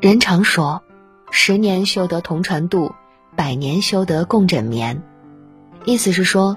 [0.00, 0.82] 人常说，
[1.30, 2.94] 十年修得同船渡，
[3.36, 5.02] 百年修得共枕眠。
[5.84, 6.56] 意思是说，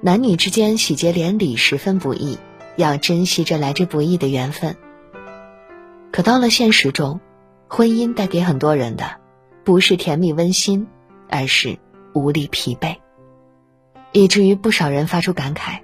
[0.00, 2.38] 男女之间喜结连理十分不易，
[2.76, 4.74] 要珍惜这来之不易的缘分。
[6.10, 7.20] 可到了现实中，
[7.68, 9.16] 婚姻带给很多人的，
[9.64, 10.86] 不是甜蜜温馨，
[11.28, 11.78] 而是
[12.14, 12.96] 无力疲惫，
[14.12, 15.80] 以至于不少人发出感慨，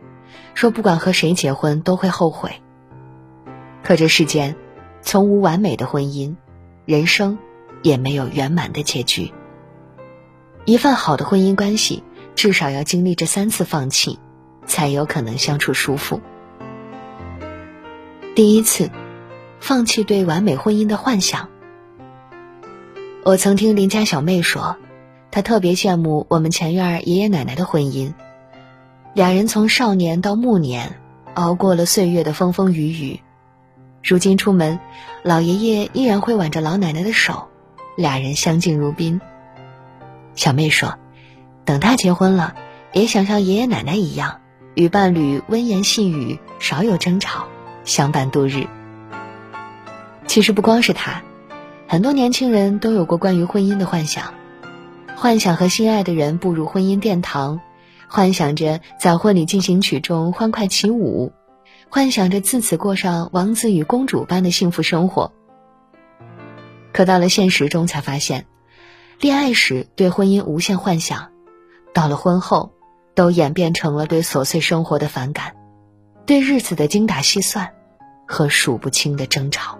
[0.55, 2.63] 说不管和谁结婚都会后悔。
[3.83, 4.57] 可这世间，
[5.03, 6.37] 从无完美的婚姻。
[6.87, 7.39] 人生
[7.83, 9.33] 也没有圆满的结局。
[10.65, 12.03] 一份好的婚姻关系，
[12.35, 14.19] 至少要经历这三次放弃，
[14.67, 16.21] 才有可能相处舒服。
[18.35, 18.91] 第一次，
[19.61, 21.49] 放弃对完美婚姻的幻想。
[23.25, 24.77] 我曾听邻家小妹说，
[25.31, 28.13] 她特别羡慕我们前院爷爷奶奶的婚姻，
[29.15, 31.01] 俩人从少年到暮年，
[31.35, 33.21] 熬过了岁月的风风雨雨。
[34.05, 34.79] 如今出门，
[35.23, 37.49] 老爷爷依然会挽着老奶奶的手，
[37.97, 39.19] 俩人相敬如宾。
[40.35, 40.99] 小妹说
[41.65, 42.55] ：“等他结婚了，
[42.93, 44.43] 也想像爷爷奶奶一样，
[44.75, 47.47] 与伴侣温言细语，少有争吵，
[47.85, 48.67] 相伴度日。”
[50.29, 51.23] 其实不光是他，
[51.89, 54.35] 很多年轻人都有过关于婚姻的幻想，
[55.17, 57.59] 幻想和心爱的人步入婚姻殿堂，
[58.07, 61.33] 幻想着在婚礼进行曲中欢快起舞。
[61.95, 65.31] 幻想着自此过上王子与公主般的幸福生活，
[66.93, 68.47] 可到了现实中才发现，
[69.21, 71.31] 恋爱时对婚姻无限幻想，
[71.93, 72.73] 到了婚后，
[73.15, 75.55] 都演变成了对琐碎生活的反感，
[76.27, 77.71] 对日子的精打细算，
[78.27, 79.79] 和数不清的争吵。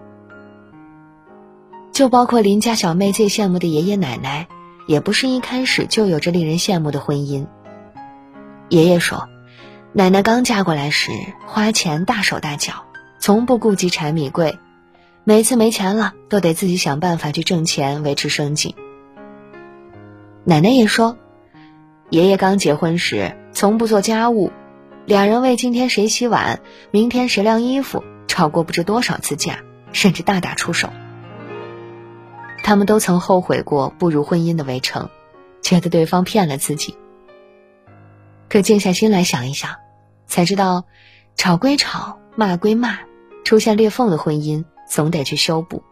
[1.91, 4.47] 就包括邻家小妹最羡慕的爷爷奶奶，
[4.87, 7.45] 也不是一开始就有着令人羡慕的婚姻。
[8.69, 9.27] 爷爷说。
[9.97, 11.13] 奶奶刚嫁过来时，
[11.45, 12.83] 花钱大手大脚，
[13.17, 14.59] 从不顾及柴米贵，
[15.23, 18.75] 每次没钱了，都得自己想办法去挣钱维持生计。
[20.43, 21.17] 奶奶也说，
[22.09, 24.51] 爷爷刚结婚时从不做家务，
[25.05, 26.59] 两人为今天谁洗碗、
[26.91, 29.59] 明天谁晾衣服吵过不知多少次架，
[29.93, 30.89] 甚至大打出手。
[32.65, 35.09] 他们都曾后悔过步入婚姻的围城，
[35.61, 36.97] 觉得对方骗了自己。
[38.49, 39.73] 可静下心来想一想。
[40.27, 40.85] 才知道，
[41.35, 42.99] 吵归吵，骂归骂，
[43.43, 45.83] 出现裂缝的婚姻总得去修补。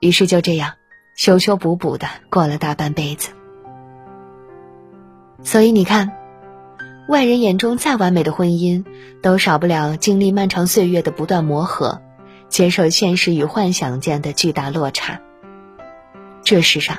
[0.00, 0.74] 于是就这样，
[1.16, 3.30] 修修补补的过了大半辈子。
[5.42, 6.12] 所以你看，
[7.08, 8.84] 外人眼中再完美的婚姻，
[9.22, 12.02] 都少不了经历漫长岁月的不断磨合，
[12.48, 15.20] 接受现实与幻想间的巨大落差。
[16.42, 16.98] 这世上，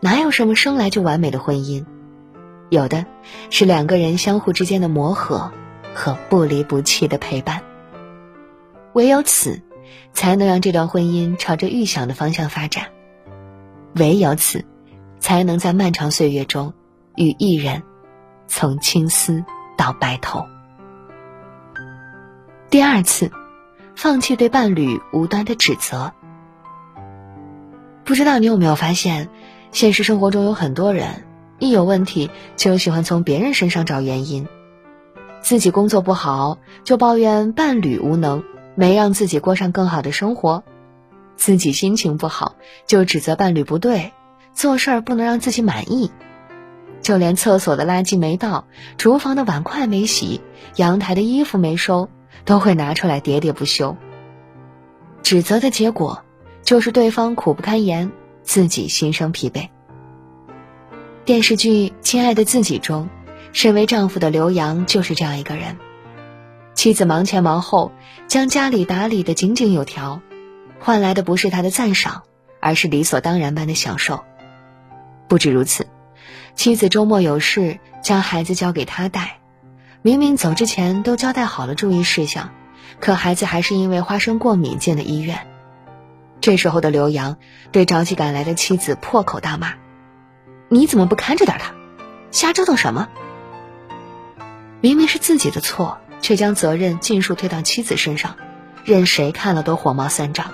[0.00, 1.84] 哪有什么生来就完美的婚姻？
[2.68, 3.06] 有的，
[3.50, 5.52] 是两个人相互之间的磨合。
[5.94, 7.62] 和不离不弃的陪伴，
[8.92, 9.60] 唯有此，
[10.12, 12.84] 才能让这段婚姻朝着预想的方向发展；
[13.96, 14.64] 唯有此，
[15.18, 16.72] 才能在漫长岁月中，
[17.16, 17.82] 与一人
[18.46, 19.44] 从青丝
[19.76, 20.46] 到白头。
[22.70, 23.30] 第二次，
[23.96, 26.12] 放弃对伴侣无端的指责。
[28.04, 29.28] 不知道你有没有发现，
[29.72, 31.24] 现实生活中有很多人，
[31.58, 34.46] 一有问题就喜欢从别人身上找原因。
[35.42, 40.62] 自己工作不好，就抱怨伴侣无能，没让自己过上更好的生活；
[41.36, 42.56] 自己心情不好，
[42.86, 44.12] 就指责伴侣不对，
[44.52, 46.10] 做事儿不能让自己满意；
[47.00, 48.66] 就连厕所的垃圾没倒，
[48.98, 50.40] 厨房的碗筷没洗，
[50.76, 52.08] 阳台的衣服没收，
[52.44, 53.96] 都会拿出来喋喋不休。
[55.22, 56.22] 指责的结果，
[56.62, 58.12] 就是对方苦不堪言，
[58.42, 59.68] 自己心生疲惫。
[61.24, 63.08] 电视剧《亲爱的自己》中。
[63.52, 65.76] 身为丈夫的刘洋就是这样一个人，
[66.74, 67.92] 妻子忙前忙后，
[68.28, 70.22] 将家里打理的井井有条，
[70.78, 72.22] 换来的不是他的赞赏，
[72.60, 74.24] 而是理所当然般的享受。
[75.28, 75.86] 不止如此，
[76.54, 79.40] 妻子周末有事将孩子交给他带，
[80.02, 82.50] 明明走之前都交代好了注意事项，
[83.00, 85.46] 可孩子还是因为花生过敏进了医院。
[86.40, 87.36] 这时候的刘洋
[87.72, 89.74] 对着急赶来的妻子破口大骂
[90.70, 91.74] ：“你怎么不看着点他？
[92.30, 93.08] 瞎折腾什么？”
[94.80, 98.36] 明明是自己的错，却将责任尽数推到妻子身上，
[98.84, 100.52] 任谁看了都火冒三丈。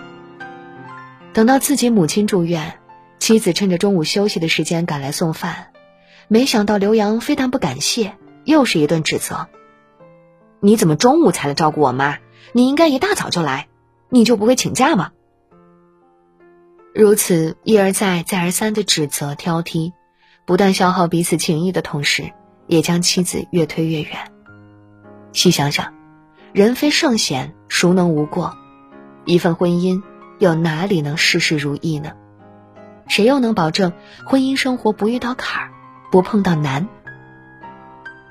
[1.32, 2.78] 等到自己母亲住院，
[3.18, 5.68] 妻子趁着中午休息的时间赶来送饭，
[6.28, 9.46] 没想到刘洋非但不感谢，又是一顿指责
[10.60, 12.18] ：“你怎么中午才来照顾我妈？
[12.52, 13.68] 你应该一大早就来，
[14.08, 15.12] 你就不会请假吗？”
[16.94, 19.92] 如此一而再、再而三的指责挑剔，
[20.46, 22.32] 不但消耗彼此情谊的同时。
[22.66, 24.32] 也将妻子越推越远。
[25.32, 25.92] 细想想，
[26.52, 28.56] 人非圣贤，孰能无过？
[29.24, 30.02] 一份婚姻，
[30.38, 32.12] 又哪里能事事如意呢？
[33.08, 33.92] 谁又能保证
[34.24, 35.72] 婚姻生活不遇到坎儿，
[36.10, 36.88] 不碰到难？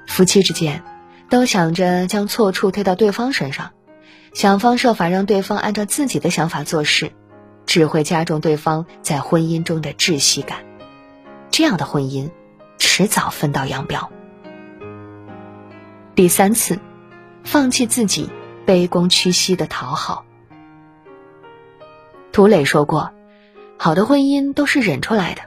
[0.08, 0.84] 夫妻之间
[1.30, 3.72] 都想着将错处推到对方身上，
[4.34, 7.12] 想方设法让对方按照自己的想法做事，
[7.66, 10.60] 只会加重对方在婚姻中的窒息感。
[11.52, 12.32] 这样的婚姻，
[12.78, 14.12] 迟早分道扬镳。
[16.16, 16.80] 第三次，
[17.44, 18.30] 放弃自己，
[18.66, 20.24] 卑躬屈膝的讨好。
[22.32, 23.12] 涂磊说过。
[23.78, 25.42] 好的婚姻都是忍出来的，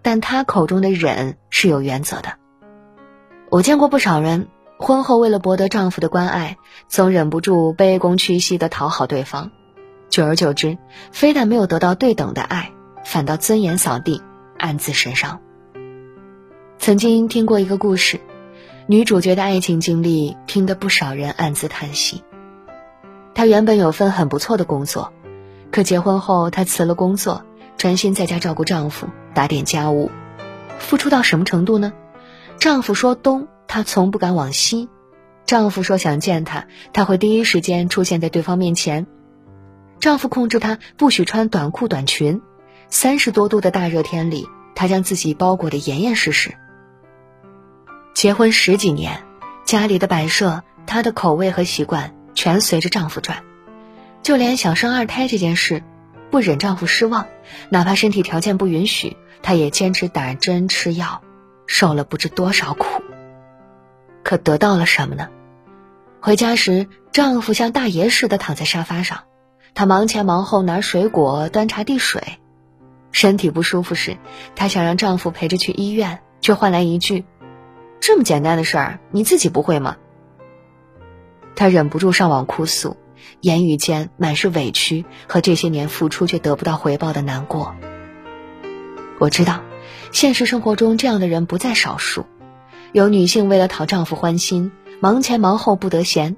[0.00, 2.38] 但他口中的忍是有原则的。
[3.50, 4.48] 我见过不少人，
[4.78, 6.56] 婚后为了博得丈夫的关爱，
[6.88, 9.50] 总忍不住卑躬屈膝的讨好对方，
[10.08, 10.78] 久而久之，
[11.12, 12.72] 非但没有得到对等的爱，
[13.04, 14.22] 反倒尊严扫地，
[14.56, 15.42] 暗自神伤。
[16.78, 18.18] 曾经听过一个故事，
[18.90, 22.24] 女主角的爱情经历听得不少人暗自叹息。
[23.34, 25.12] 她原本有份很不错的工作，
[25.70, 27.44] 可结婚后她辞了工作。
[27.76, 30.10] 专心在家照顾丈夫，打点家务，
[30.80, 31.92] 付出到什么程度呢？
[32.58, 34.88] 丈夫说东，她从不敢往西；
[35.46, 39.06] 丈夫说想见她，她会第一时间出现在对方面前。
[40.00, 42.42] 丈夫控制她不许穿短裤短裙，
[42.88, 46.56] 三十多度的大热天里，她将自己包裹得严严实实。
[48.14, 49.22] 结婚十几年，
[49.64, 53.42] 家里的摆设、她的口味和习惯全随着丈夫转，
[54.22, 55.82] 就连想生二胎这件事。
[56.30, 57.26] 不忍丈夫失望，
[57.70, 61.22] 哪怕身体条件不允许，她也坚持打针吃药，
[61.66, 63.02] 受了不知多少苦。
[64.22, 65.28] 可得到了什么呢？
[66.20, 69.24] 回家时，丈夫像大爷似的躺在沙发上，
[69.74, 72.22] 她忙前忙后拿水果、端茶递水。
[73.10, 74.16] 身体不舒服时，
[74.54, 77.24] 她想让丈夫陪着去医院，却换来一句
[78.00, 79.96] ：“这么简单的事儿，你自己不会吗？”
[81.54, 82.96] 她忍不住上网哭诉。
[83.42, 87.74] 言语间满是委屈和这些年付出却得不到回报的难过。
[89.18, 89.60] 我知道，
[90.12, 92.24] 现实生活中这样的人不在少数。
[92.92, 96.34] 有女性为了讨丈夫欢心，忙前忙后不得闲；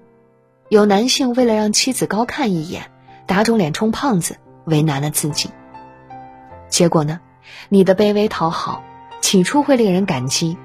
[0.68, 2.90] 有男性为了让妻子高看一眼，
[3.26, 5.50] 打肿脸充胖子，为难了自己。
[6.68, 7.20] 结果呢？
[7.68, 8.82] 你的卑微讨好，
[9.20, 10.56] 起初会令人感激，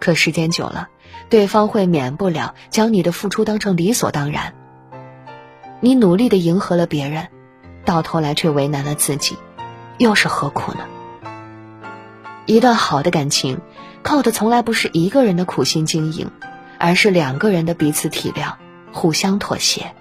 [0.00, 0.88] 可时间久了，
[1.28, 4.54] 对方会免不了将你的付出当成理所当然。
[5.80, 7.28] 你努力的迎合了别人，
[7.84, 9.36] 到头来却为难了自己，
[9.98, 10.80] 又是何苦呢？
[12.46, 13.60] 一段好的感情，
[14.02, 16.30] 靠的从来不是一个人的苦心经营，
[16.78, 18.54] 而是两个人的彼此体谅、
[18.92, 19.94] 互相妥协。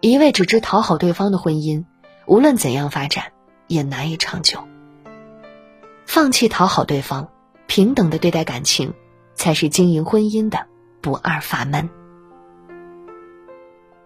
[0.00, 1.84] 一味只知讨好对方的婚姻，
[2.26, 3.32] 无论怎样发展，
[3.68, 4.64] 也难以长久。
[6.06, 7.28] 放弃讨好对方，
[7.70, 8.94] 平等的对待感情，
[9.36, 10.66] 才是经营婚姻的
[11.00, 11.88] 不二法门。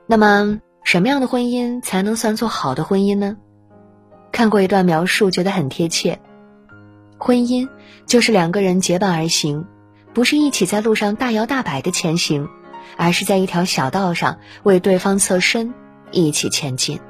[0.07, 3.39] 那么，什么样的婚姻才能算作好的婚姻呢？
[4.33, 6.21] 看过一段描述，觉得很贴切。
[7.17, 7.67] 婚姻
[8.05, 9.65] 就是两个人结伴而行，
[10.13, 12.47] 不是一起在路上大摇大摆的前行，
[12.99, 15.73] 而是在一条小道上为对方侧身，
[16.11, 17.01] 一起前进。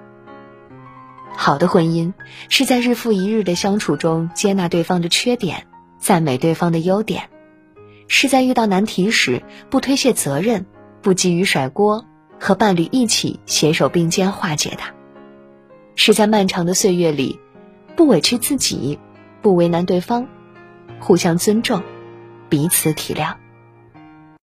[1.34, 2.12] 好的婚姻
[2.48, 5.66] 是在日复一日的相处中接纳对方的缺点，
[6.04, 7.30] 赞美对方的优点，
[8.08, 10.66] 是在遇到难题时不推卸责任，
[11.00, 12.04] 不急于甩锅。
[12.38, 14.92] 和伴侣一起携手并肩化解它，
[15.94, 17.40] 是在漫长的岁月里，
[17.96, 18.98] 不委屈自己，
[19.40, 20.28] 不为难对方，
[21.00, 21.82] 互相尊重，
[22.50, 23.36] 彼此体谅。